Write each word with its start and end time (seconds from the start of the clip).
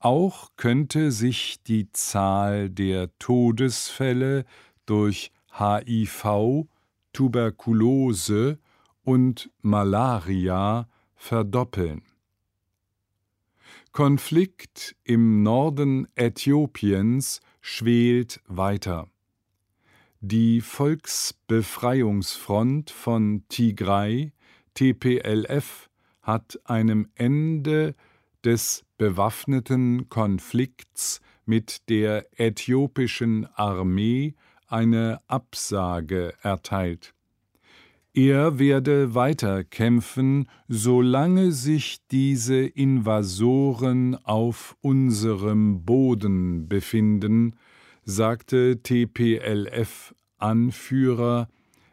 Auch 0.00 0.50
könnte 0.58 1.12
sich 1.12 1.62
die 1.62 1.90
Zahl 1.92 2.68
der 2.68 3.08
Todesfälle 3.18 4.44
durch 4.86 5.30
HIV, 5.58 6.66
Tuberkulose 7.12 8.58
und 9.04 9.50
Malaria 9.62 10.88
verdoppeln. 11.14 12.02
Konflikt 13.92 14.96
im 15.04 15.42
Norden 15.42 16.08
Äthiopiens 16.16 17.40
schwelt 17.60 18.40
weiter. 18.46 19.08
Die 20.20 20.60
Volksbefreiungsfront 20.60 22.90
von 22.90 23.44
Tigray, 23.48 24.32
TPLF, 24.74 25.88
hat 26.22 26.60
einem 26.64 27.08
Ende 27.14 27.94
des 28.44 28.84
bewaffneten 28.96 30.08
Konflikts 30.08 31.20
mit 31.46 31.88
der 31.88 32.26
äthiopischen 32.40 33.46
Armee 33.54 34.34
eine 34.74 35.20
Absage 35.28 36.34
erteilt. 36.42 37.14
Er 38.12 38.58
werde 38.58 39.14
weiter 39.14 39.62
kämpfen, 39.62 40.48
solange 40.66 41.52
sich 41.52 41.98
diese 42.10 42.66
Invasoren 42.66 44.16
auf 44.24 44.76
unserem 44.80 45.84
Boden 45.84 46.68
befinden, 46.68 47.54
sagte 48.02 48.82
TPLF-Anführer 48.82 51.46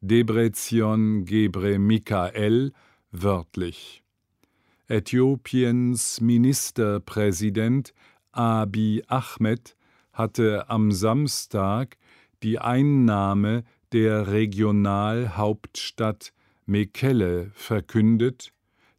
Debretsion 0.00 1.26
Gebre 1.26 1.78
Michael 1.78 2.72
wörtlich. 3.12 4.02
Äthiopiens 4.88 6.20
Ministerpräsident 6.20 7.94
Abiy 8.32 9.04
Ahmed 9.06 9.76
hatte 10.12 10.68
am 10.68 10.90
Samstag 10.90 11.98
die 12.44 12.60
Einnahme 12.60 13.64
der 13.92 14.28
Regionalhauptstadt 14.28 16.32
Mekelle 16.66 17.50
verkündet, 17.54 18.52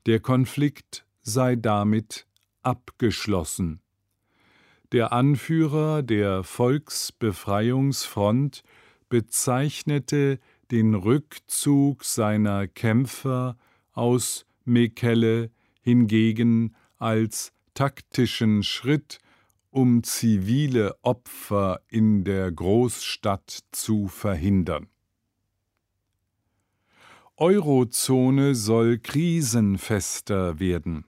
der 0.08 0.20
Konflikt 0.20 1.06
sei 1.22 1.56
damit 1.56 2.28
abgeschlossen. 2.64 3.80
Der 4.92 5.14
Anführer 5.14 6.04
der 6.04 6.44
Volksbefreiungsfront 6.44 8.64
bezeichnete 9.10 10.40
den 10.72 10.96
Rückzug 10.96 12.04
seiner 12.04 12.68
Kämpfer 12.68 13.58
aus 13.94 14.48
Mekelle 14.64 15.52
hingegen 15.82 16.76
als 16.98 17.54
taktischen 17.76 18.64
Schritt 18.64 19.20
um 19.76 20.02
zivile 20.04 20.96
Opfer 21.02 21.82
in 21.90 22.24
der 22.24 22.50
Großstadt 22.50 23.66
zu 23.74 24.08
verhindern. 24.08 24.88
Eurozone 27.36 28.56
soll 28.56 29.00
krisenfester 29.00 30.62
werden. 30.62 31.04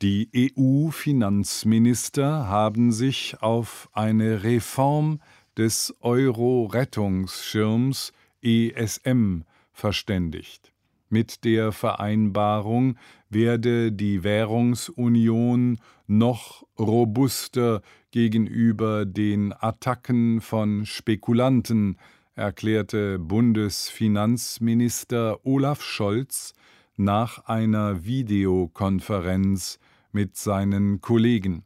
Die 0.00 0.52
EU-Finanzminister 0.56 2.48
haben 2.48 2.92
sich 2.92 3.42
auf 3.42 3.90
eine 3.92 4.42
Reform 4.42 5.20
des 5.58 5.94
Euro-Rettungsschirms 6.00 8.14
ESM 8.40 9.42
verständigt. 9.70 10.71
Mit 11.12 11.44
der 11.44 11.70
Vereinbarung 11.72 12.96
werde 13.28 13.92
die 13.92 14.24
Währungsunion 14.24 15.78
noch 16.06 16.66
robuster 16.78 17.82
gegenüber 18.12 19.04
den 19.04 19.52
Attacken 19.52 20.40
von 20.40 20.86
Spekulanten, 20.86 21.98
erklärte 22.34 23.18
Bundesfinanzminister 23.18 25.44
Olaf 25.44 25.82
Scholz 25.82 26.54
nach 26.96 27.44
einer 27.44 28.06
Videokonferenz 28.06 29.78
mit 30.12 30.38
seinen 30.38 31.02
Kollegen. 31.02 31.64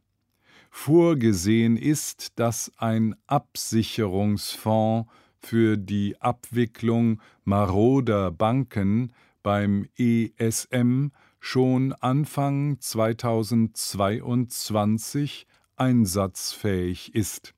Vorgesehen 0.71 1.77
ist, 1.77 2.41
dass 2.41 2.73
ein 2.79 3.15
Absicherungsfonds 3.29 5.09
für 5.39 5.77
die 5.77 6.21
Abwicklung 6.21 7.21
maroder 7.45 8.33
Banken 8.33 9.13
beim 9.47 9.87
ESM 9.97 11.13
schon 11.39 11.93
Anfang 11.93 12.81
2022 12.81 15.47
einsatzfähig 15.77 17.15
ist. 17.15 17.55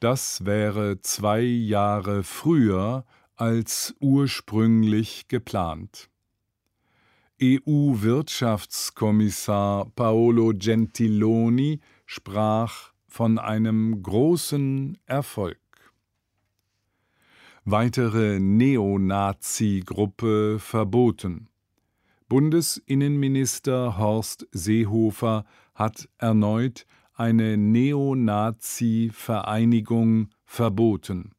Das 0.00 0.44
wäre 0.44 1.00
zwei 1.00 1.40
Jahre 1.40 2.22
früher 2.22 3.06
als 3.34 3.94
ursprünglich 4.00 5.28
geplant. 5.28 6.10
EU-Wirtschaftskommissar 7.42 9.86
Paolo 9.96 10.52
Gentiloni 10.54 11.80
sprach 12.04 12.92
von 13.08 13.38
einem 13.38 14.02
großen 14.02 14.98
Erfolg 15.06 15.59
weitere 17.64 18.38
Neonazi-Gruppe 18.40 20.58
verboten. 20.58 21.46
Bundesinnenminister 22.28 23.96
Horst 23.98 24.48
Seehofer 24.52 25.44
hat 25.74 26.08
erneut 26.18 26.86
eine 27.14 27.56
Neonazi-Vereinigung 27.56 30.28
verboten. 30.44 31.30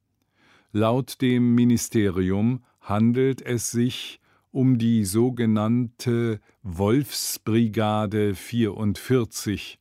Laut 0.71 1.21
dem 1.21 1.53
Ministerium 1.55 2.63
handelt 2.81 3.41
es 3.41 3.71
sich 3.71 4.19
um 4.51 4.77
die 4.77 5.05
sogenannte 5.05 6.39
Wolfsbrigade 6.61 8.35
44. 8.35 9.79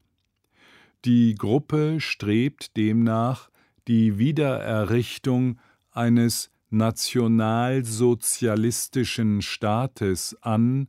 Die 1.05 1.35
Gruppe 1.35 2.01
strebt 2.01 2.77
demnach 2.77 3.51
die 3.89 4.19
Wiedererrichtung 4.19 5.59
eines 5.93 6.51
nationalsozialistischen 6.71 9.43
Staates 9.43 10.37
an 10.41 10.89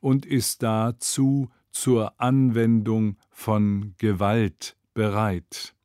und 0.00 0.26
ist 0.26 0.62
dazu 0.62 1.50
zur 1.70 2.20
Anwendung 2.20 3.16
von 3.30 3.94
Gewalt 3.98 4.76
bereit 4.94 5.76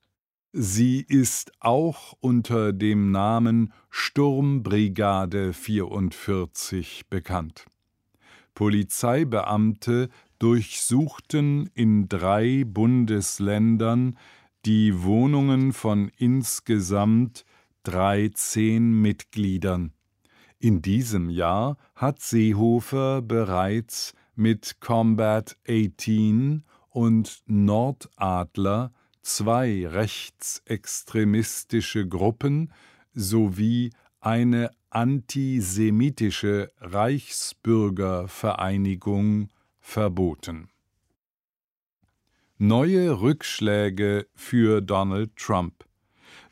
Sie 0.53 0.99
ist 0.99 1.53
auch 1.61 2.13
unter 2.19 2.73
dem 2.73 3.11
Namen 3.11 3.71
Sturmbrigade 3.89 5.53
44 5.53 7.05
bekannt. 7.09 7.67
Polizeibeamte 8.53 10.09
durchsuchten 10.39 11.69
in 11.73 12.09
drei 12.09 12.65
Bundesländern 12.65 14.17
die 14.65 15.03
Wohnungen 15.03 15.71
von 15.71 16.11
insgesamt 16.17 17.45
13 17.83 18.91
Mitgliedern. 18.91 19.93
In 20.59 20.81
diesem 20.81 21.29
Jahr 21.29 21.77
hat 21.95 22.21
Seehofer 22.21 23.21
bereits 23.21 24.13
mit 24.35 24.79
Combat 24.79 25.57
18 25.67 26.63
und 26.89 27.43
Nordadler 27.47 28.93
zwei 29.21 29.85
rechtsextremistische 29.87 32.07
Gruppen 32.07 32.71
sowie 33.13 33.91
eine 34.19 34.71
antisemitische 34.89 36.71
Reichsbürgervereinigung 36.79 39.49
verboten. 39.79 40.69
Neue 42.57 43.21
Rückschläge 43.21 44.27
für 44.35 44.81
Donald 44.81 45.35
Trump. 45.35 45.85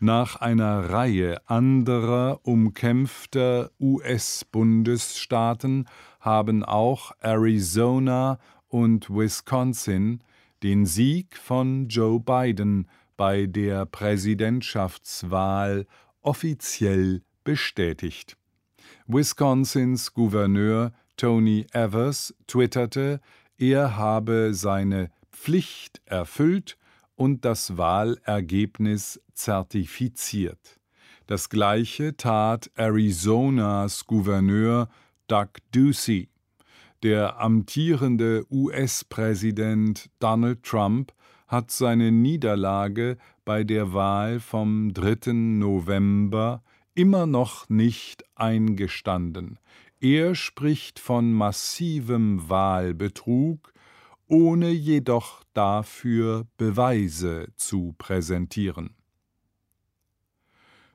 Nach 0.02 0.38
einer 0.38 0.92
Reihe 0.92 1.42
anderer 1.50 2.40
umkämpfter 2.44 3.70
US-Bundesstaaten 3.82 5.90
haben 6.22 6.64
auch 6.64 7.12
Arizona 7.20 8.40
und 8.70 9.10
Wisconsin 9.10 10.24
den 10.64 10.86
Sieg 10.86 11.36
von 11.36 11.90
Joe 11.90 12.22
Biden 12.22 12.88
bei 13.18 13.46
der 13.46 13.86
Präsidentschaftswahl 13.86 15.86
offiziell 16.22 17.22
bestätigt. 17.44 18.38
Wisconsins 19.06 20.14
Gouverneur 20.14 20.94
Tony 21.18 21.68
Evers 21.74 22.34
twitterte, 22.48 23.20
er 23.58 23.98
habe 23.98 24.54
seine 24.54 25.12
Pflicht 25.30 26.02
erfüllt 26.06 26.78
und 27.20 27.44
das 27.44 27.76
Wahlergebnis 27.78 29.22
zertifiziert. 29.34 30.80
Das 31.28 31.50
gleiche 31.50 32.16
tat 32.16 32.72
Arizonas 32.78 34.06
Gouverneur 34.06 34.88
Doug 35.28 35.50
Ducey. 35.74 36.30
Der 37.04 37.42
amtierende 37.42 38.46
US-Präsident 38.50 40.10
Donald 40.20 40.64
Trump 40.64 41.12
hat 41.46 41.72
seine 41.72 42.14
Niederlage 42.14 43.18
bei 43.44 43.66
der 43.66 43.92
Wahl 43.92 44.40
vom 44.40 44.94
3. 44.94 45.34
November 45.34 46.64
immer 46.94 47.26
noch 47.26 47.68
nicht 47.68 48.24
eingestanden. 48.36 49.60
Er 50.00 50.36
spricht 50.36 51.00
von 51.00 51.34
massivem 51.34 52.50
Wahlbetrug, 52.50 53.74
ohne 54.30 54.70
jedoch 54.70 55.44
dafür 55.54 56.48
Beweise 56.56 57.50
zu 57.58 57.94
präsentieren. 57.98 58.96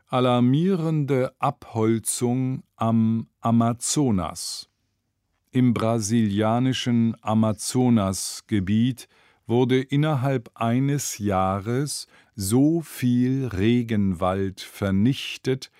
Alarmierende 0.07 1.35
Abholzung 1.39 2.63
am 2.77 3.29
Amazonas 3.41 4.71
im 5.55 5.73
brasilianischen 5.73 7.15
Amazonasgebiet 7.21 9.09
wurde 9.47 9.81
innerhalb 9.81 10.51
eines 10.55 11.19
Jahres 11.19 12.09
so 12.35 12.81
viel 12.81 13.47
Regenwald 13.47 14.61
vernichtet 14.61 15.71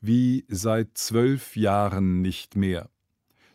wie 0.00 0.44
seit 0.48 0.98
zwölf 0.98 1.54
Jahren 1.54 2.22
nicht 2.22 2.56
mehr. 2.56 2.90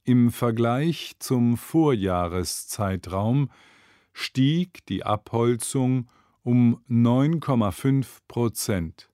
Im 0.03 0.31
Vergleich 0.31 1.13
zum 1.19 1.57
Vorjahreszeitraum 1.57 3.51
stieg 4.13 4.83
die 4.87 5.03
Abholzung 5.03 6.09
um 6.41 6.81
9,5 6.89 8.07
Prozent. 8.27 9.09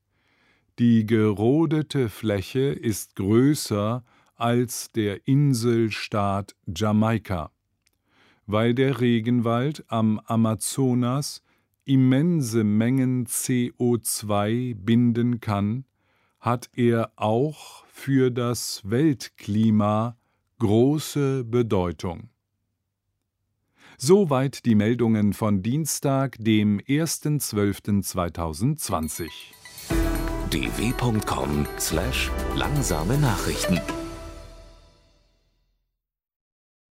Die 0.80 1.06
gerodete 1.06 2.08
Fläche 2.08 2.70
ist 2.70 3.16
größer 3.16 4.06
als 4.36 4.90
der 4.92 5.28
Inselstaat 5.28 6.56
Jamaika, 6.74 7.52
weil 8.46 8.74
der 8.74 9.02
Regenwald 9.02 9.84
am 9.90 10.20
Amazonas 10.20 11.44
immense 11.84 12.64
Mengen 12.64 13.26
CO2 13.26 14.76
binden 14.76 15.42
kann, 15.42 15.84
hat 16.40 16.70
er 16.76 17.12
auch 17.18 17.86
für 17.88 18.32
das 18.32 18.82
Weltklima 18.86 20.17
große 20.60 21.44
Bedeutung. 21.44 22.30
Soweit 23.98 24.66
die 24.66 24.76
Meldungen 24.76 25.34
von 25.34 25.64
Dienstag, 25.64 26.38
dem 26.40 26.80
1.12.2020. 26.80 29.30
dw.com/langsame 30.52 33.18
Nachrichten 33.18 33.82